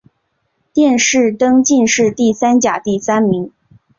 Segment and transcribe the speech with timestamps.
[0.73, 3.51] 殿试登进士第三甲第三名。